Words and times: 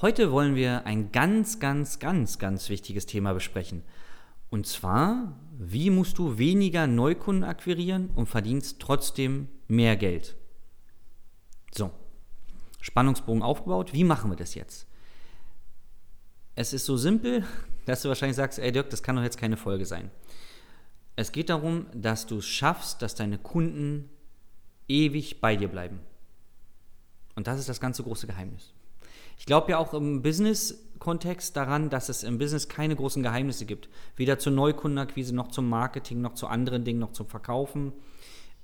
Heute 0.00 0.30
wollen 0.30 0.54
wir 0.54 0.86
ein 0.86 1.10
ganz, 1.10 1.58
ganz, 1.58 1.98
ganz, 1.98 2.38
ganz 2.38 2.68
wichtiges 2.68 3.06
Thema 3.06 3.32
besprechen. 3.32 3.82
Und 4.48 4.64
zwar, 4.64 5.36
wie 5.58 5.90
musst 5.90 6.18
du 6.18 6.38
weniger 6.38 6.86
Neukunden 6.86 7.42
akquirieren 7.42 8.10
und 8.14 8.28
verdienst 8.28 8.78
trotzdem 8.78 9.48
mehr 9.66 9.96
Geld? 9.96 10.36
So, 11.72 11.90
Spannungsbogen 12.80 13.42
aufgebaut. 13.42 13.92
Wie 13.92 14.04
machen 14.04 14.30
wir 14.30 14.36
das 14.36 14.54
jetzt? 14.54 14.86
Es 16.54 16.72
ist 16.72 16.84
so 16.84 16.96
simpel, 16.96 17.44
dass 17.84 18.02
du 18.02 18.08
wahrscheinlich 18.08 18.36
sagst, 18.36 18.60
ey 18.60 18.70
Dirk, 18.70 18.90
das 18.90 19.02
kann 19.02 19.16
doch 19.16 19.24
jetzt 19.24 19.38
keine 19.38 19.56
Folge 19.56 19.84
sein. 19.84 20.12
Es 21.16 21.32
geht 21.32 21.48
darum, 21.50 21.86
dass 21.92 22.26
du 22.26 22.38
es 22.38 22.46
schaffst, 22.46 23.02
dass 23.02 23.16
deine 23.16 23.38
Kunden 23.38 24.08
ewig 24.86 25.40
bei 25.40 25.56
dir 25.56 25.66
bleiben. 25.66 25.98
Und 27.34 27.48
das 27.48 27.58
ist 27.58 27.68
das 27.68 27.80
ganze 27.80 28.04
große 28.04 28.28
Geheimnis. 28.28 28.74
Ich 29.38 29.46
glaube 29.46 29.70
ja 29.70 29.78
auch 29.78 29.94
im 29.94 30.20
Business-Kontext 30.22 31.56
daran, 31.56 31.88
dass 31.90 32.08
es 32.08 32.22
im 32.22 32.38
Business 32.38 32.68
keine 32.68 32.96
großen 32.96 33.22
Geheimnisse 33.22 33.64
gibt. 33.64 33.88
Weder 34.16 34.38
zur 34.38 34.52
Neukundenakquise, 34.52 35.34
noch 35.34 35.48
zum 35.48 35.68
Marketing, 35.68 36.20
noch 36.20 36.34
zu 36.34 36.46
anderen 36.46 36.84
Dingen, 36.84 36.98
noch 36.98 37.12
zum 37.12 37.28
Verkaufen. 37.28 37.92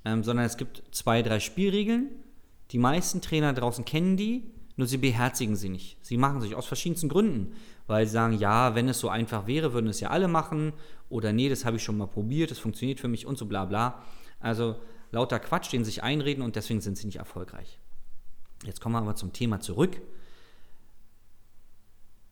Ähm, 0.03 0.23
sondern 0.23 0.45
es 0.45 0.57
gibt 0.57 0.83
zwei, 0.91 1.23
drei 1.23 1.39
Spielregeln 1.39 2.09
die 2.71 2.77
meisten 2.77 3.21
Trainer 3.21 3.53
draußen 3.53 3.85
kennen 3.85 4.17
die, 4.17 4.43
nur 4.75 4.87
sie 4.87 4.97
beherzigen 4.97 5.55
sie 5.55 5.69
nicht. 5.69 5.97
Sie 6.05 6.17
machen 6.17 6.41
sich 6.41 6.55
aus 6.55 6.65
verschiedensten 6.65 7.09
Gründen, 7.09 7.53
weil 7.87 8.05
sie 8.05 8.13
sagen, 8.13 8.37
ja, 8.37 8.75
wenn 8.75 8.89
es 8.89 8.99
so 8.99 9.09
einfach 9.09 9.47
wäre, 9.47 9.73
würden 9.73 9.87
es 9.87 9.99
ja 9.99 10.09
alle 10.09 10.27
machen 10.27 10.73
oder 11.09 11.31
nee, 11.31 11.49
das 11.49 11.63
habe 11.63 11.77
ich 11.77 11.83
schon 11.83 11.97
mal 11.97 12.07
probiert, 12.07 12.51
das 12.51 12.59
funktioniert 12.59 12.99
für 12.99 13.07
mich 13.07 13.25
und 13.25 13.37
so 13.37 13.45
bla 13.45 13.65
bla. 13.65 14.03
Also 14.39 14.75
lauter 15.11 15.39
Quatsch, 15.39 15.71
den 15.71 15.85
sich 15.85 16.03
einreden 16.03 16.43
und 16.43 16.55
deswegen 16.55 16.81
sind 16.81 16.97
sie 16.97 17.05
nicht 17.05 17.17
erfolgreich. 17.17 17.79
Jetzt 18.65 18.81
kommen 18.81 18.95
wir 18.95 18.99
aber 18.99 19.15
zum 19.15 19.31
Thema 19.31 19.59
zurück. 19.59 20.01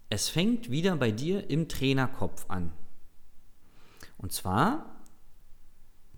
Es 0.10 0.30
fängt 0.30 0.70
wieder 0.70 0.96
bei 0.96 1.12
dir 1.12 1.50
im 1.50 1.68
Trainerkopf 1.68 2.46
an. 2.50 2.72
Und 4.18 4.32
zwar 4.32 4.94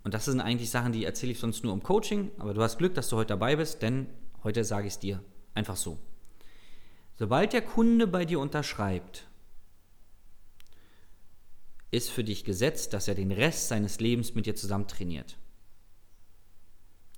und 0.06 0.14
das 0.14 0.26
sind 0.26 0.40
eigentlich 0.40 0.70
Sachen, 0.70 0.92
die 0.92 1.04
erzähle 1.04 1.32
ich 1.32 1.40
sonst 1.40 1.64
nur 1.64 1.72
im 1.72 1.82
Coaching, 1.82 2.30
aber 2.38 2.54
du 2.54 2.62
hast 2.62 2.78
Glück, 2.78 2.94
dass 2.94 3.08
du 3.08 3.16
heute 3.16 3.30
dabei 3.30 3.56
bist, 3.56 3.82
denn 3.82 4.06
heute 4.44 4.62
sage 4.62 4.86
ich 4.86 4.92
es 4.92 5.00
dir 5.00 5.20
einfach 5.52 5.74
so. 5.74 5.98
Sobald 7.18 7.52
der 7.52 7.62
Kunde 7.62 8.06
bei 8.06 8.24
dir 8.24 8.38
unterschreibt, 8.38 9.26
ist 11.90 12.08
für 12.10 12.22
dich 12.22 12.44
gesetzt, 12.44 12.92
dass 12.92 13.08
er 13.08 13.16
den 13.16 13.32
Rest 13.32 13.66
seines 13.66 13.98
Lebens 13.98 14.36
mit 14.36 14.46
dir 14.46 14.54
zusammen 14.54 14.86
trainiert. 14.86 15.38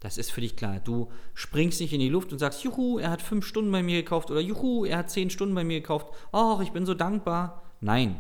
Das 0.00 0.16
ist 0.16 0.31
für 0.31 0.41
dich 0.41 0.56
klar. 0.56 0.81
Du 0.81 1.10
springst 1.34 1.81
nicht 1.81 1.92
in 1.92 2.00
die 2.00 2.09
Luft 2.09 2.32
und 2.32 2.38
sagst, 2.38 2.62
juhu, 2.62 2.98
er 2.98 3.10
hat 3.10 3.22
fünf 3.22 3.44
Stunden 3.44 3.72
bei 3.72 3.82
mir 3.82 4.03
gekauft 4.03 4.31
oder 4.31 4.41
juhu, 4.41 4.84
er 4.84 4.98
hat 4.98 5.10
zehn 5.10 5.31
Stunden 5.31 5.54
bei 5.54 5.64
mir 5.64 5.81
gekauft. 5.81 6.09
Oh, 6.32 6.60
ich 6.62 6.70
bin 6.70 6.86
so 6.86 6.94
dankbar. 6.94 7.62
Nein. 7.81 8.16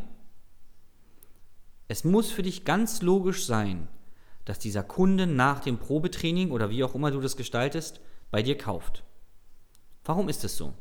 Es 1.86 2.04
muss 2.04 2.30
für 2.30 2.42
dich 2.42 2.64
ganz 2.64 3.00
logisch 3.00 3.46
sein, 3.46 3.88
dass 4.44 4.58
dieser 4.58 4.82
Kunde 4.82 5.26
nach 5.26 5.60
dem 5.60 5.78
Probetraining 5.78 6.50
oder 6.50 6.70
wie 6.70 6.82
auch 6.82 6.94
immer 6.94 7.10
du 7.10 7.20
das 7.20 7.36
gestaltest, 7.36 8.00
bei 8.30 8.42
dir 8.42 8.58
kauft. 8.58 9.04
Warum 10.04 10.28
ist 10.28 10.44
es 10.44 10.56
so? 10.56 10.74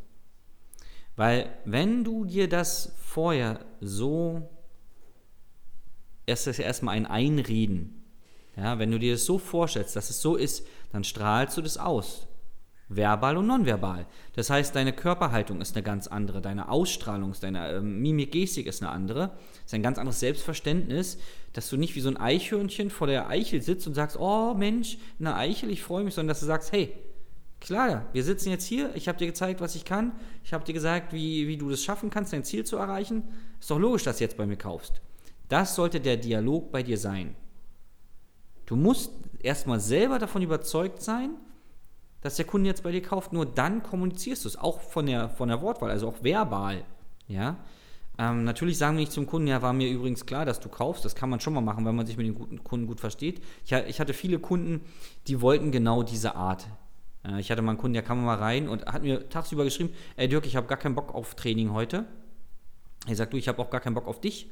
Weil 1.16 1.56
wenn 1.66 2.04
du 2.04 2.26
dir 2.26 2.50
das 2.50 2.94
vorher 3.00 3.66
so, 3.82 4.50
erst 6.26 6.48
erstmal 6.48 6.96
ein 6.96 7.06
Einreden, 7.06 8.07
ja, 8.58 8.80
wenn 8.80 8.92
du 8.92 9.00
dir 9.00 9.14
das 9.14 9.26
so 9.26 9.38
vorstellst, 9.38 9.96
dass 9.96 10.10
es 10.10 10.22
so 10.22 10.36
ist, 10.36 10.66
dann 10.92 11.04
strahlst 11.04 11.58
du 11.58 11.62
das 11.62 11.78
aus 11.78 12.28
verbal 12.90 13.38
und 13.38 13.48
nonverbal. 13.48 14.06
Das 14.34 14.50
heißt, 14.50 14.76
deine 14.76 14.94
Körperhaltung 14.94 15.62
ist 15.62 15.76
eine 15.76 15.84
ganz 15.84 16.08
andere, 16.08 16.42
deine 16.42 16.70
Ausstrahlung, 16.70 17.34
deine 17.40 17.68
äh, 17.68 17.82
Mimik, 17.82 18.32
Gestik 18.32 18.68
ist 18.68 18.82
eine 18.82 18.92
andere. 18.92 19.30
Das 19.30 19.66
ist 19.68 19.74
ein 19.74 19.84
ganz 19.84 19.98
anderes 19.98 20.20
Selbstverständnis, 20.20 21.18
dass 21.54 21.70
du 21.70 21.78
nicht 21.78 21.96
wie 21.96 22.02
so 22.02 22.10
ein 22.10 22.18
Eichhörnchen 22.18 22.90
vor 22.90 23.08
der 23.08 23.30
Eichel 23.30 23.62
sitzt 23.62 23.88
und 23.88 23.94
sagst, 23.94 24.18
oh 24.18 24.54
Mensch, 24.54 24.98
eine 25.20 25.36
Eichel, 25.36 25.70
ich 25.70 25.84
freue 25.84 26.04
mich, 26.04 26.14
sondern 26.14 26.30
dass 26.30 26.40
du 26.40 26.46
sagst, 26.46 26.72
hey, 26.72 26.94
klar, 27.60 28.06
wir 28.14 28.24
sitzen 28.24 28.50
jetzt 28.52 28.66
hier, 28.66 28.96
ich 28.96 29.08
habe 29.08 29.18
dir 29.18 29.28
gezeigt, 29.28 29.60
was 29.60 29.76
ich 29.76 29.84
kann, 29.84 30.14
ich 30.44 30.54
habe 30.54 30.64
dir 30.64 30.74
gesagt, 30.74 31.12
wie, 31.12 31.48
wie 31.48 31.58
du 31.58 31.70
das 31.70 31.84
schaffen 31.84 32.10
kannst, 32.10 32.32
dein 32.32 32.46
Ziel 32.46 32.64
zu 32.64 32.78
erreichen. 32.78 33.24
Ist 33.60 33.70
doch 33.70 33.80
logisch, 33.80 34.04
dass 34.04 34.20
du 34.20 34.24
jetzt 34.24 34.38
bei 34.38 34.46
mir 34.46 34.58
kaufst. 34.58 35.02
Das 35.50 35.76
sollte 35.76 36.00
der 36.00 36.18
Dialog 36.18 36.72
bei 36.72 36.84
dir 36.84 36.98
sein. 36.98 37.36
Du 38.68 38.76
musst 38.76 39.12
erstmal 39.40 39.80
selber 39.80 40.20
davon 40.20 40.44
überzeugt 40.44 41.02
sein, 41.02 41.32
dass 42.22 42.36
der 42.36 42.46
Kunde 42.46 42.70
jetzt 42.70 42.84
bei 42.84 42.92
dir 42.92 43.02
kauft, 43.02 43.34
nur 43.34 43.46
dann 43.46 43.82
kommunizierst 43.82 44.44
du 44.44 44.50
es, 44.50 44.58
auch 44.58 44.82
von 44.82 45.06
der, 45.06 45.30
von 45.30 45.50
der 45.50 45.62
Wortwahl, 45.62 45.90
also 45.90 46.10
auch 46.10 46.24
verbal. 46.24 46.84
Ja? 47.28 47.58
Ähm, 48.18 48.44
natürlich 48.44 48.78
sagen 48.78 48.98
wir 48.98 49.02
nicht 49.02 49.12
zum 49.12 49.26
Kunden, 49.26 49.48
ja, 49.48 49.62
war 49.62 49.74
mir 49.74 49.90
übrigens 49.90 50.26
klar, 50.26 50.44
dass 50.44 50.60
du 50.60 50.70
kaufst. 50.70 51.06
Das 51.06 51.16
kann 51.16 51.30
man 51.30 51.40
schon 51.40 51.54
mal 51.54 51.62
machen, 51.62 51.86
wenn 51.86 51.96
man 51.96 52.06
sich 52.06 52.18
mit 52.18 52.28
den 52.28 52.36
guten 52.36 52.64
Kunden 52.64 52.88
gut 52.88 53.00
versteht. 53.00 53.42
Ich, 53.64 53.72
ich 53.72 54.00
hatte 54.00 54.14
viele 54.14 54.40
Kunden, 54.40 54.82
die 55.28 55.42
wollten 55.42 55.72
genau 55.72 56.04
diese 56.04 56.36
Art. 56.36 56.68
Äh, 57.24 57.40
ich 57.40 57.52
hatte 57.52 57.62
mal 57.62 57.72
einen 57.72 57.80
Kunden, 57.80 57.94
der 57.94 58.04
kam 58.04 58.24
mal 58.26 58.36
rein 58.36 58.68
und 58.68 58.86
hat 58.86 59.04
mir 59.04 59.30
tagsüber 59.30 59.64
geschrieben, 59.64 59.94
ey 60.18 60.28
Dirk, 60.28 60.46
ich 60.46 60.56
habe 60.56 60.68
gar 60.68 60.78
keinen 60.78 60.96
Bock 60.96 61.14
auf 61.16 61.36
Training 61.36 61.72
heute. 61.72 62.06
Er 63.06 63.16
sagt, 63.16 63.34
du, 63.34 63.38
ich 63.38 63.48
habe 63.48 63.62
auch 63.62 63.70
gar 63.70 63.80
keinen 63.80 63.94
Bock 63.94 64.08
auf 64.08 64.20
dich, 64.20 64.50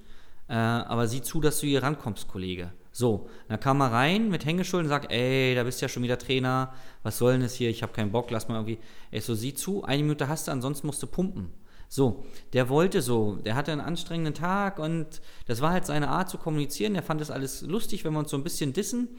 äh, 0.47 0.53
aber 0.53 1.07
sieh 1.07 1.21
zu, 1.21 1.41
dass 1.41 1.59
du 1.59 1.67
hier 1.67 1.83
rankommst, 1.83 2.27
Kollege. 2.27 2.71
So, 2.91 3.29
dann 3.49 3.59
kam 3.59 3.81
er 3.81 3.91
rein 3.91 4.29
mit 4.29 4.45
Hängeschulden 4.45 4.85
und 4.85 4.89
sagt, 4.89 5.11
ey, 5.11 5.53
da 5.53 5.63
bist 5.63 5.81
du 5.81 5.85
ja 5.85 5.89
schon 5.89 6.03
wieder 6.03 6.17
Trainer, 6.17 6.73
was 7.03 7.17
soll 7.17 7.33
denn 7.33 7.41
das 7.41 7.53
hier, 7.53 7.69
ich 7.69 7.83
habe 7.83 7.91
keinen 7.91 8.11
Bock, 8.11 8.31
lass 8.31 8.47
mal 8.47 8.55
irgendwie. 8.55 8.79
Ich 9.11 9.25
so, 9.25 9.35
sieh 9.35 9.53
zu, 9.53 9.83
eine 9.83 10.01
Minute 10.01 10.29
hast 10.29 10.47
du, 10.47 10.51
ansonsten 10.51 10.87
musst 10.87 11.03
du 11.03 11.07
pumpen. 11.07 11.51
So, 11.87 12.25
der 12.53 12.69
wollte 12.69 13.01
so, 13.01 13.35
der 13.37 13.55
hatte 13.55 13.71
einen 13.71 13.81
anstrengenden 13.81 14.33
Tag 14.33 14.79
und 14.79 15.21
das 15.45 15.61
war 15.61 15.71
halt 15.71 15.85
seine 15.85 16.07
Art 16.07 16.29
zu 16.29 16.37
kommunizieren. 16.37 16.93
Der 16.93 17.03
fand 17.03 17.21
das 17.21 17.31
alles 17.31 17.61
lustig, 17.61 18.05
wenn 18.05 18.13
wir 18.13 18.19
uns 18.19 18.31
so 18.31 18.37
ein 18.37 18.43
bisschen 18.43 18.73
dissen. 18.73 19.09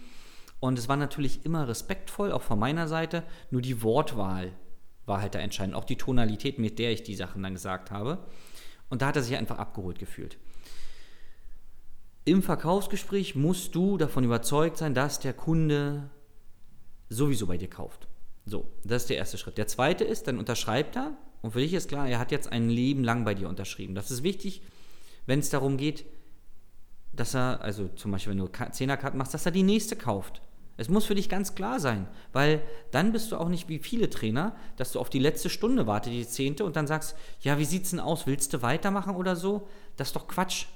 Und 0.59 0.79
es 0.79 0.89
war 0.89 0.97
natürlich 0.97 1.45
immer 1.45 1.69
respektvoll, 1.69 2.33
auch 2.33 2.43
von 2.43 2.59
meiner 2.59 2.89
Seite, 2.89 3.23
nur 3.51 3.61
die 3.61 3.83
Wortwahl 3.83 4.53
war 5.05 5.21
halt 5.21 5.35
da 5.35 5.39
entscheidend, 5.39 5.77
auch 5.77 5.85
die 5.85 5.97
Tonalität, 5.97 6.59
mit 6.59 6.79
der 6.79 6.93
ich 6.93 7.03
die 7.03 7.15
Sachen 7.15 7.43
dann 7.43 7.53
gesagt 7.53 7.91
habe. 7.91 8.27
Und 8.89 9.03
da 9.03 9.07
hat 9.09 9.17
er 9.17 9.23
sich 9.23 9.37
einfach 9.37 9.59
abgeholt 9.59 9.99
gefühlt. 9.99 10.39
Im 12.27 12.43
Verkaufsgespräch 12.43 13.37
musst 13.37 13.77
du 13.77 13.97
davon 13.97 14.25
überzeugt 14.25 14.79
sein, 14.79 14.95
dass 14.95 15.21
der 15.21 15.33
Kunde 15.33 16.11
sowieso 17.09 17.47
bei 17.47 17.57
dir 17.57 17.71
kauft. 17.71 18.09
So, 18.45 18.67
das 18.83 19.03
ist 19.03 19.11
der 19.11 19.17
erste 19.17 19.39
Schritt. 19.39 19.59
Der 19.59 19.69
zweite 19.69 20.03
ist, 20.03 20.27
dann 20.27 20.41
unterschreibt 20.41 20.97
er 20.97 21.17
und 21.43 21.53
für 21.53 21.61
dich 21.61 21.73
ist 21.73 21.89
klar, 21.89 22.09
er 22.09 22.19
hat 22.19 22.33
jetzt 22.33 22.51
ein 22.51 22.69
Leben 22.69 23.05
lang 23.05 23.25
bei 23.25 23.35
dir 23.35 23.49
unterschrieben. 23.49 23.95
Das 23.95 24.11
ist 24.11 24.25
wichtig, 24.25 24.63
wenn 25.27 25.39
es 25.39 25.51
darum 25.51 25.77
geht, 25.77 26.05
dass 27.13 27.33
er, 27.33 27.61
also 27.61 27.87
zum 27.95 28.11
Beispiel, 28.11 28.33
wenn 28.33 28.39
du 28.39 28.47
10er-Karten 28.47 29.19
machst, 29.19 29.33
dass 29.33 29.47
er 29.47 29.53
die 29.53 29.63
nächste 29.63 29.95
kauft. 29.95 30.43
Es 30.77 30.89
muss 30.89 31.05
für 31.05 31.15
dich 31.15 31.29
ganz 31.29 31.55
klar 31.55 31.79
sein, 31.79 32.09
weil 32.33 32.61
dann 32.91 33.13
bist 33.13 33.31
du 33.31 33.37
auch 33.37 33.49
nicht 33.49 33.69
wie 33.69 33.79
viele 33.79 34.11
Trainer, 34.11 34.57
dass 34.77 34.91
du 34.91 34.99
auf 34.99 35.11
die 35.11 35.21
letzte 35.21 35.49
Stunde 35.49 35.87
wartest, 35.87 36.13
die 36.13 36.27
zehnte, 36.27 36.65
und 36.65 36.75
dann 36.75 36.89
sagst, 36.89 37.17
ja, 37.41 37.57
wie 37.57 37.65
sieht's 37.65 37.91
denn 37.91 38.01
aus? 38.01 38.27
Willst 38.27 38.53
du 38.53 38.63
weitermachen 38.63 39.15
oder 39.15 39.37
so? 39.37 39.69
Das 39.97 40.09
ist 40.09 40.17
doch 40.17 40.27
Quatsch. 40.27 40.67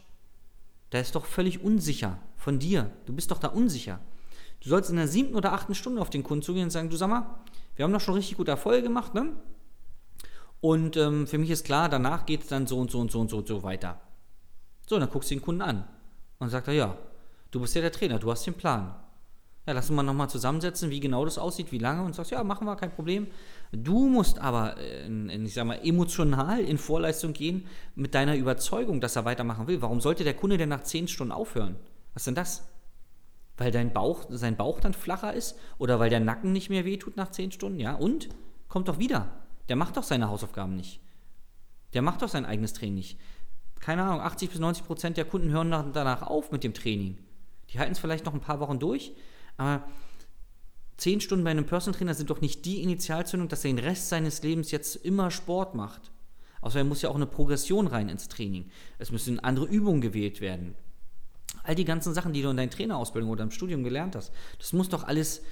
Da 0.90 0.98
ist 0.98 1.14
doch 1.14 1.25
völlig 1.25 1.62
unsicher 1.62 2.19
von 2.37 2.58
dir. 2.58 2.90
Du 3.06 3.12
bist 3.12 3.31
doch 3.31 3.38
da 3.38 3.48
unsicher. 3.48 4.00
Du 4.60 4.69
sollst 4.69 4.90
in 4.90 4.96
der 4.96 5.08
siebten 5.08 5.37
oder 5.37 5.52
achten 5.52 5.75
Stunde 5.75 6.00
auf 6.00 6.10
den 6.10 6.22
Kunden 6.22 6.42
zugehen 6.42 6.64
und 6.64 6.70
sagen, 6.70 6.90
du 6.90 6.96
sag 6.96 7.08
mal, 7.08 7.40
wir 7.76 7.84
haben 7.84 7.92
doch 7.92 8.00
schon 8.00 8.14
richtig 8.14 8.37
gute 8.37 8.50
Erfolge 8.50 8.82
gemacht, 8.82 9.14
ne? 9.14 9.32
Und 10.60 10.96
ähm, 10.98 11.26
für 11.26 11.38
mich 11.38 11.48
ist 11.48 11.64
klar, 11.64 11.88
danach 11.88 12.26
geht 12.26 12.42
es 12.42 12.48
dann 12.48 12.66
so 12.66 12.78
und 12.78 12.90
so 12.90 13.00
und 13.00 13.10
so 13.10 13.20
und 13.20 13.31
so 13.31 13.38
und 13.38 13.48
so 13.48 13.62
weiter. 13.62 14.00
So, 14.87 14.98
dann 14.98 15.08
guckst 15.08 15.31
du 15.31 15.34
den 15.34 15.42
Kunden 15.42 15.62
an 15.62 15.88
und 16.38 16.50
sagt 16.50 16.69
er, 16.69 16.75
ja, 16.75 16.98
du 17.50 17.60
bist 17.60 17.75
ja 17.75 17.81
der 17.81 17.92
Trainer, 17.92 18.19
du 18.19 18.31
hast 18.31 18.46
den 18.46 18.54
Plan. 18.54 18.94
Ja, 19.66 19.74
lass 19.74 19.90
uns 19.90 19.96
mal 19.96 20.02
nochmal 20.02 20.30
zusammensetzen, 20.30 20.90
wie 20.90 21.00
genau 21.00 21.24
das 21.24 21.38
aussieht, 21.38 21.70
wie 21.70 21.78
lange 21.78 22.02
und 22.02 22.14
sagst, 22.14 22.30
ja, 22.30 22.42
machen 22.42 22.66
wir, 22.66 22.76
kein 22.76 22.90
Problem. 22.90 23.26
Du 23.72 24.08
musst 24.08 24.38
aber, 24.38 24.78
in, 24.78 25.28
in, 25.28 25.44
ich 25.44 25.54
sag 25.54 25.66
mal, 25.66 25.78
emotional 25.84 26.60
in 26.60 26.78
Vorleistung 26.78 27.34
gehen 27.34 27.66
mit 27.94 28.14
deiner 28.14 28.36
Überzeugung, 28.36 29.00
dass 29.00 29.16
er 29.16 29.26
weitermachen 29.26 29.66
will. 29.66 29.82
Warum 29.82 30.00
sollte 30.00 30.24
der 30.24 30.34
Kunde 30.34 30.56
denn 30.56 30.70
nach 30.70 30.82
zehn 30.82 31.08
Stunden 31.08 31.32
aufhören? 31.32 31.76
Was 32.14 32.22
ist 32.22 32.26
denn 32.26 32.34
das? 32.34 32.68
Weil 33.58 33.70
dein 33.70 33.92
Bauch, 33.92 34.24
sein 34.30 34.56
Bauch 34.56 34.80
dann 34.80 34.94
flacher 34.94 35.34
ist 35.34 35.58
oder 35.76 36.00
weil 36.00 36.08
der 36.08 36.20
Nacken 36.20 36.52
nicht 36.52 36.70
mehr 36.70 36.86
wehtut 36.86 37.18
nach 37.18 37.30
zehn 37.30 37.52
Stunden? 37.52 37.78
Ja, 37.78 37.94
und? 37.94 38.30
Kommt 38.68 38.88
doch 38.88 38.98
wieder. 38.98 39.28
Der 39.68 39.76
macht 39.76 39.96
doch 39.96 40.02
seine 40.02 40.28
Hausaufgaben 40.28 40.74
nicht. 40.74 41.00
Der 41.92 42.02
macht 42.02 42.22
doch 42.22 42.28
sein 42.28 42.46
eigenes 42.46 42.72
Training 42.72 42.94
nicht. 42.94 43.18
Keine 43.80 44.02
Ahnung, 44.02 44.20
80 44.20 44.50
bis 44.50 44.58
90 44.58 44.86
Prozent 44.86 45.16
der 45.16 45.24
Kunden 45.24 45.50
hören 45.50 45.70
danach 45.92 46.22
auf 46.22 46.52
mit 46.52 46.64
dem 46.64 46.74
Training. 46.74 47.18
Die 47.70 47.78
halten 47.78 47.92
es 47.92 47.98
vielleicht 47.98 48.26
noch 48.26 48.34
ein 48.34 48.40
paar 48.40 48.60
Wochen 48.60 48.78
durch, 48.78 49.12
aber 49.60 49.84
zehn 50.96 51.20
Stunden 51.20 51.44
bei 51.44 51.50
einem 51.50 51.66
Personal 51.66 51.98
Trainer 51.98 52.14
sind 52.14 52.30
doch 52.30 52.40
nicht 52.40 52.64
die 52.64 52.82
Initialzündung, 52.82 53.48
dass 53.48 53.62
er 53.62 53.72
den 53.72 53.78
Rest 53.78 54.08
seines 54.08 54.42
Lebens 54.42 54.70
jetzt 54.70 54.96
immer 54.96 55.30
Sport 55.30 55.74
macht. 55.74 56.10
Außerdem 56.62 56.88
muss 56.88 57.02
ja 57.02 57.10
auch 57.10 57.14
eine 57.14 57.26
Progression 57.26 57.86
rein 57.86 58.08
ins 58.08 58.28
Training. 58.28 58.70
Es 58.98 59.12
müssen 59.12 59.38
andere 59.38 59.66
Übungen 59.66 60.00
gewählt 60.00 60.40
werden. 60.40 60.74
All 61.62 61.74
die 61.74 61.84
ganzen 61.84 62.14
Sachen, 62.14 62.32
die 62.32 62.40
du 62.40 62.48
in 62.48 62.56
deiner 62.56 62.70
Trainerausbildung 62.70 63.30
oder 63.30 63.44
im 63.44 63.50
Studium 63.50 63.84
gelernt 63.84 64.16
hast, 64.16 64.32
das 64.58 64.72
muss 64.72 64.88
doch 64.88 65.04
alles 65.04 65.42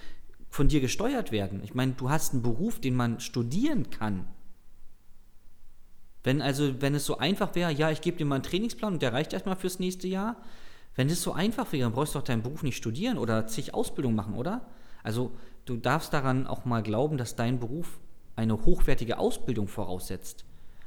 von 0.49 0.69
dir 0.69 0.81
gesteuert 0.81 1.31
werden. 1.31 1.62
Ich 1.62 1.75
meine, 1.75 1.93
du 1.93 2.08
hast 2.08 2.32
einen 2.32 2.43
Beruf, 2.43 2.81
den 2.81 2.96
man 2.96 3.20
studieren 3.20 3.90
kann. 3.90 4.26
Wenn 6.25 6.40
also, 6.40 6.81
wenn 6.81 6.94
es 6.94 7.04
so 7.04 7.19
einfach 7.19 7.54
wäre, 7.54 7.72
ja, 7.72 7.90
ich 7.90 8.00
gebe 8.00 8.16
dir 8.16 8.25
mal 8.25 8.37
einen 8.37 8.44
Trainingsplan 8.44 8.94
und 8.94 9.02
der 9.02 9.12
reicht 9.12 9.34
erstmal 9.34 9.56
fürs 9.56 9.78
nächste 9.78 10.08
Jahr, 10.08 10.37
wenn 10.99 11.09
es 11.11 11.23
so 11.23 11.33
einfach 11.33 11.71
wäre, 11.71 11.85
dann 11.85 11.93
brauchst 11.93 12.17
du 12.17 12.19
doch 12.19 12.25
deinen 12.25 12.43
Beruf 12.43 12.65
nicht 12.65 12.77
studieren 12.77 13.19
oder 13.19 13.47
zig 13.47 13.73
Ausbildung 13.73 14.17
machen, 14.17 14.35
oder? 14.35 14.67
Also 15.05 15.31
du 15.65 15.77
darfst 15.77 16.12
daran 16.12 16.49
auch 16.49 16.65
mal 16.65 16.83
glauben, 16.83 17.19
dass 17.19 17.37
dein 17.37 17.61
Beruf 17.61 18.00
eine 18.35 18.65
hochwertige 18.65 19.21
Ausbildung 19.21 19.69
voraussetzt. 19.69 20.45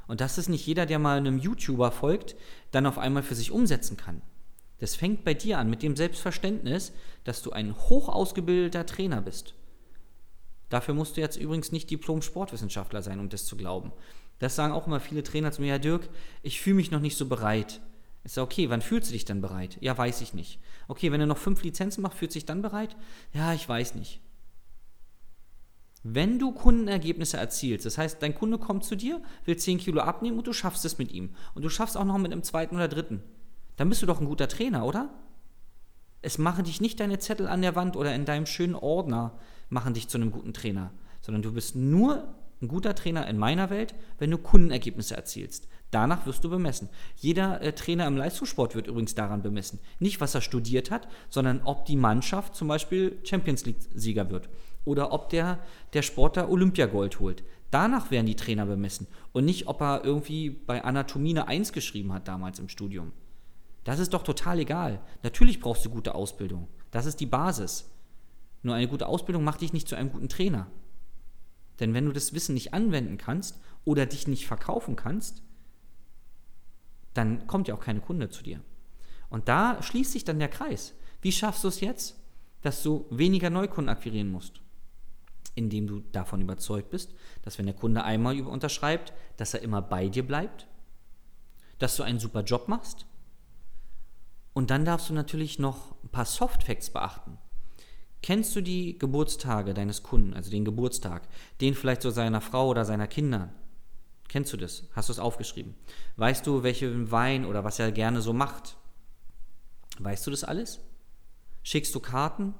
Und 0.08 0.20
dass 0.20 0.36
es 0.36 0.50
nicht 0.50 0.66
jeder, 0.66 0.84
der 0.84 0.98
mal 0.98 1.16
einem 1.16 1.38
YouTuber 1.38 1.90
folgt, 1.90 2.36
dann 2.72 2.84
auf 2.84 2.98
einmal 2.98 3.22
für 3.22 3.34
sich 3.34 3.52
umsetzen 3.52 3.96
kann. 3.96 4.20
Das 4.80 4.96
fängt 4.96 5.24
bei 5.24 5.32
dir 5.32 5.58
an 5.58 5.70
mit 5.70 5.82
dem 5.82 5.96
Selbstverständnis, 5.96 6.92
dass 7.24 7.40
du 7.40 7.52
ein 7.52 7.74
hoch 7.74 8.10
ausgebildeter 8.10 8.84
Trainer 8.84 9.22
bist. 9.22 9.54
Dafür 10.68 10.92
musst 10.92 11.16
du 11.16 11.22
jetzt 11.22 11.38
übrigens 11.38 11.72
nicht 11.72 11.90
Diplom-Sportwissenschaftler 11.90 13.00
sein, 13.00 13.18
um 13.18 13.30
das 13.30 13.46
zu 13.46 13.56
glauben. 13.56 13.92
Das 14.40 14.56
sagen 14.56 14.74
auch 14.74 14.86
immer 14.86 15.00
viele 15.00 15.22
Trainer 15.22 15.52
zu 15.52 15.62
mir, 15.62 15.68
ja 15.68 15.78
Dirk, 15.78 16.10
ich 16.42 16.60
fühle 16.60 16.76
mich 16.76 16.90
noch 16.90 17.00
nicht 17.00 17.16
so 17.16 17.24
bereit. 17.24 17.80
Ich 18.24 18.32
sage, 18.32 18.44
okay, 18.44 18.70
wann 18.70 18.82
fühlst 18.82 19.10
du 19.10 19.12
dich 19.12 19.24
dann 19.24 19.40
bereit? 19.40 19.78
Ja, 19.80 19.96
weiß 19.96 20.20
ich 20.20 20.32
nicht. 20.34 20.60
Okay, 20.88 21.10
wenn 21.10 21.20
er 21.20 21.26
noch 21.26 21.38
fünf 21.38 21.62
Lizenzen 21.62 22.02
macht, 22.02 22.16
fühlt 22.16 22.32
sich 22.32 22.46
dann 22.46 22.62
bereit? 22.62 22.96
Ja, 23.32 23.52
ich 23.52 23.68
weiß 23.68 23.94
nicht. 23.96 24.20
Wenn 26.04 26.38
du 26.38 26.52
Kundenergebnisse 26.52 27.36
erzielst, 27.36 27.86
das 27.86 27.98
heißt, 27.98 28.22
dein 28.22 28.34
Kunde 28.34 28.58
kommt 28.58 28.84
zu 28.84 28.96
dir, 28.96 29.22
will 29.44 29.56
10 29.56 29.78
Kilo 29.78 30.00
abnehmen 30.00 30.38
und 30.38 30.46
du 30.46 30.52
schaffst 30.52 30.84
es 30.84 30.98
mit 30.98 31.12
ihm. 31.12 31.34
Und 31.54 31.62
du 31.62 31.68
schaffst 31.68 31.96
auch 31.96 32.04
noch 32.04 32.18
mit 32.18 32.32
einem 32.32 32.42
zweiten 32.42 32.74
oder 32.74 32.88
dritten. 32.88 33.22
Dann 33.76 33.88
bist 33.88 34.02
du 34.02 34.06
doch 34.06 34.20
ein 34.20 34.26
guter 34.26 34.48
Trainer, 34.48 34.84
oder? 34.84 35.10
Es 36.20 36.38
machen 36.38 36.64
dich 36.64 36.80
nicht 36.80 37.00
deine 37.00 37.18
Zettel 37.18 37.48
an 37.48 37.62
der 37.62 37.74
Wand 37.74 37.96
oder 37.96 38.14
in 38.14 38.24
deinem 38.24 38.46
schönen 38.46 38.74
Ordner 38.74 39.38
machen 39.68 39.94
dich 39.94 40.08
zu 40.08 40.18
einem 40.18 40.30
guten 40.30 40.52
Trainer, 40.52 40.92
sondern 41.20 41.42
du 41.42 41.52
bist 41.52 41.74
nur 41.74 42.34
ein 42.60 42.68
guter 42.68 42.94
Trainer 42.94 43.26
in 43.26 43.38
meiner 43.38 43.70
Welt, 43.70 43.94
wenn 44.18 44.30
du 44.30 44.38
Kundenergebnisse 44.38 45.16
erzielst. 45.16 45.66
Danach 45.92 46.24
wirst 46.24 46.42
du 46.42 46.48
bemessen. 46.48 46.88
Jeder 47.16 47.60
äh, 47.60 47.74
Trainer 47.74 48.06
im 48.06 48.16
Leistungssport 48.16 48.74
wird 48.74 48.86
übrigens 48.86 49.14
daran 49.14 49.42
bemessen. 49.42 49.78
Nicht, 50.00 50.22
was 50.22 50.34
er 50.34 50.40
studiert 50.40 50.90
hat, 50.90 51.06
sondern 51.28 51.60
ob 51.64 51.84
die 51.84 51.96
Mannschaft 51.96 52.56
zum 52.56 52.66
Beispiel 52.66 53.18
Champions 53.24 53.66
League-Sieger 53.66 54.30
wird. 54.30 54.48
Oder 54.86 55.12
ob 55.12 55.28
der, 55.28 55.58
der 55.92 56.00
Sportler 56.00 56.50
Olympiagold 56.50 57.20
holt. 57.20 57.44
Danach 57.70 58.10
werden 58.10 58.26
die 58.26 58.36
Trainer 58.36 58.64
bemessen. 58.64 59.06
Und 59.32 59.44
nicht, 59.44 59.68
ob 59.68 59.82
er 59.82 60.02
irgendwie 60.02 60.48
bei 60.48 60.82
Anatomie 60.82 61.30
eine 61.30 61.46
1 61.46 61.74
geschrieben 61.74 62.14
hat 62.14 62.26
damals 62.26 62.58
im 62.58 62.70
Studium. 62.70 63.12
Das 63.84 63.98
ist 63.98 64.14
doch 64.14 64.22
total 64.22 64.60
egal. 64.60 64.98
Natürlich 65.22 65.60
brauchst 65.60 65.84
du 65.84 65.90
gute 65.90 66.14
Ausbildung. 66.14 66.68
Das 66.90 67.04
ist 67.04 67.20
die 67.20 67.26
Basis. 67.26 67.90
Nur 68.62 68.74
eine 68.74 68.88
gute 68.88 69.06
Ausbildung 69.06 69.44
macht 69.44 69.60
dich 69.60 69.74
nicht 69.74 69.88
zu 69.88 69.94
einem 69.94 70.10
guten 70.10 70.30
Trainer. 70.30 70.68
Denn 71.80 71.92
wenn 71.92 72.06
du 72.06 72.12
das 72.12 72.32
Wissen 72.32 72.54
nicht 72.54 72.72
anwenden 72.72 73.18
kannst 73.18 73.60
oder 73.84 74.06
dich 74.06 74.26
nicht 74.26 74.46
verkaufen 74.46 74.96
kannst, 74.96 75.42
dann 77.14 77.46
kommt 77.46 77.68
ja 77.68 77.74
auch 77.74 77.80
keine 77.80 78.00
Kunde 78.00 78.28
zu 78.30 78.42
dir. 78.42 78.60
Und 79.28 79.48
da 79.48 79.82
schließt 79.82 80.12
sich 80.12 80.24
dann 80.24 80.38
der 80.38 80.48
Kreis. 80.48 80.94
Wie 81.20 81.32
schaffst 81.32 81.64
du 81.64 81.68
es 81.68 81.80
jetzt, 81.80 82.20
dass 82.60 82.82
du 82.82 83.06
weniger 83.10 83.50
Neukunden 83.50 83.88
akquirieren 83.88 84.30
musst? 84.30 84.60
Indem 85.54 85.86
du 85.86 86.00
davon 86.12 86.40
überzeugt 86.40 86.90
bist, 86.90 87.14
dass 87.42 87.58
wenn 87.58 87.66
der 87.66 87.74
Kunde 87.74 88.04
einmal 88.04 88.40
unterschreibt, 88.40 89.12
dass 89.36 89.54
er 89.54 89.62
immer 89.62 89.82
bei 89.82 90.08
dir 90.08 90.26
bleibt, 90.26 90.66
dass 91.78 91.96
du 91.96 92.02
einen 92.02 92.18
super 92.18 92.42
Job 92.42 92.68
machst. 92.68 93.06
Und 94.52 94.70
dann 94.70 94.84
darfst 94.84 95.08
du 95.08 95.14
natürlich 95.14 95.58
noch 95.58 95.96
ein 96.04 96.08
paar 96.10 96.26
Softfacts 96.26 96.90
beachten. 96.90 97.38
Kennst 98.22 98.54
du 98.54 98.60
die 98.60 98.98
Geburtstage 98.98 99.74
deines 99.74 100.02
Kunden, 100.02 100.34
also 100.34 100.50
den 100.50 100.64
Geburtstag, 100.64 101.26
den 101.60 101.74
vielleicht 101.74 102.02
so 102.02 102.10
seiner 102.10 102.40
Frau 102.40 102.68
oder 102.68 102.84
seiner 102.84 103.08
Kinder? 103.08 103.52
Kennst 104.32 104.50
du 104.50 104.56
das? 104.56 104.84
Hast 104.94 105.10
du 105.10 105.12
es 105.12 105.18
aufgeschrieben? 105.18 105.74
Weißt 106.16 106.46
du, 106.46 106.62
welchen 106.62 107.10
Wein 107.10 107.44
oder 107.44 107.64
was 107.64 107.78
er 107.78 107.92
gerne 107.92 108.22
so 108.22 108.32
macht? 108.32 108.78
Weißt 109.98 110.26
du 110.26 110.30
das 110.30 110.42
alles? 110.42 110.80
Schickst 111.62 111.94
du 111.94 112.00
Karten 112.00 112.54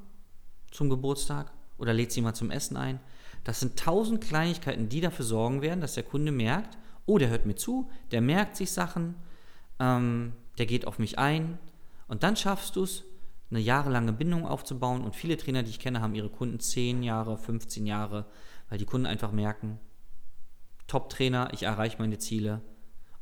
zum 0.70 0.90
Geburtstag 0.90 1.50
oder 1.78 1.94
lädst 1.94 2.14
ihn 2.18 2.24
mal 2.24 2.34
zum 2.34 2.50
Essen 2.50 2.76
ein? 2.76 3.00
Das 3.42 3.60
sind 3.60 3.78
tausend 3.78 4.20
Kleinigkeiten, 4.20 4.90
die 4.90 5.00
dafür 5.00 5.24
sorgen 5.24 5.62
werden, 5.62 5.80
dass 5.80 5.94
der 5.94 6.02
Kunde 6.02 6.30
merkt, 6.30 6.76
oh, 7.06 7.16
der 7.16 7.30
hört 7.30 7.46
mir 7.46 7.56
zu, 7.56 7.88
der 8.10 8.20
merkt 8.20 8.54
sich 8.56 8.70
Sachen, 8.70 9.14
ähm, 9.78 10.34
der 10.58 10.66
geht 10.66 10.86
auf 10.86 10.98
mich 10.98 11.18
ein. 11.18 11.58
Und 12.06 12.22
dann 12.22 12.36
schaffst 12.36 12.76
du 12.76 12.82
es, 12.82 13.02
eine 13.50 13.60
jahrelange 13.60 14.12
Bindung 14.12 14.46
aufzubauen. 14.46 15.02
Und 15.02 15.16
viele 15.16 15.38
Trainer, 15.38 15.62
die 15.62 15.70
ich 15.70 15.80
kenne, 15.80 16.02
haben 16.02 16.14
ihre 16.14 16.28
Kunden 16.28 16.60
10 16.60 17.02
Jahre, 17.02 17.38
15 17.38 17.86
Jahre, 17.86 18.26
weil 18.68 18.76
die 18.76 18.84
Kunden 18.84 19.06
einfach 19.06 19.32
merken, 19.32 19.78
Top-Trainer, 20.86 21.50
ich 21.52 21.62
erreiche 21.64 21.98
meine 21.98 22.18
Ziele. 22.18 22.60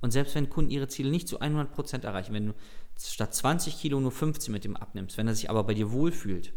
Und 0.00 0.12
selbst 0.12 0.34
wenn 0.34 0.48
Kunden 0.48 0.70
ihre 0.70 0.88
Ziele 0.88 1.10
nicht 1.10 1.28
zu 1.28 1.40
100% 1.40 2.04
erreichen, 2.04 2.32
wenn 2.32 2.48
du 2.48 2.54
statt 2.98 3.34
20 3.34 3.78
Kilo 3.78 4.00
nur 4.00 4.12
15 4.12 4.52
mit 4.52 4.64
dem 4.64 4.76
abnimmst, 4.76 5.16
wenn 5.16 5.28
er 5.28 5.34
sich 5.34 5.50
aber 5.50 5.64
bei 5.64 5.74
dir 5.74 5.92
wohlfühlt, 5.92 6.52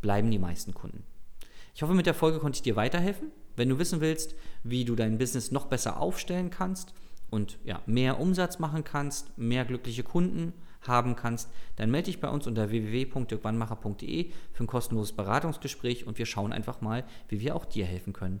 bleiben 0.00 0.30
die 0.30 0.38
meisten 0.38 0.74
Kunden. 0.74 1.04
Ich 1.74 1.82
hoffe, 1.82 1.94
mit 1.94 2.06
der 2.06 2.14
Folge 2.14 2.38
konnte 2.38 2.56
ich 2.56 2.62
dir 2.62 2.76
weiterhelfen. 2.76 3.30
Wenn 3.56 3.68
du 3.68 3.78
wissen 3.78 4.00
willst, 4.00 4.34
wie 4.64 4.84
du 4.84 4.94
dein 4.94 5.18
Business 5.18 5.50
noch 5.50 5.66
besser 5.66 6.00
aufstellen 6.00 6.50
kannst 6.50 6.94
und 7.30 7.58
ja, 7.64 7.82
mehr 7.86 8.18
Umsatz 8.20 8.58
machen 8.58 8.84
kannst, 8.84 9.36
mehr 9.38 9.64
glückliche 9.64 10.02
Kunden, 10.02 10.52
haben 10.82 11.14
kannst, 11.14 11.50
dann 11.76 11.90
melde 11.90 12.06
dich 12.06 12.20
bei 12.20 12.28
uns 12.28 12.46
unter 12.46 12.70
www.dirkwannmacher.de 12.70 14.30
für 14.52 14.64
ein 14.64 14.66
kostenloses 14.66 15.14
Beratungsgespräch 15.14 16.06
und 16.06 16.18
wir 16.18 16.26
schauen 16.26 16.52
einfach 16.52 16.80
mal, 16.80 17.04
wie 17.28 17.40
wir 17.40 17.54
auch 17.54 17.66
dir 17.66 17.84
helfen 17.84 18.12
können. 18.12 18.40